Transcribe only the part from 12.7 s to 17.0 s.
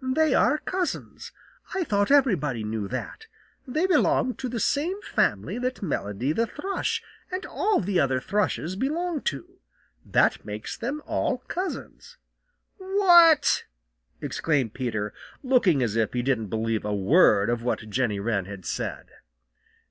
"What?" exclaimed Peter, looking as if he didn't believe a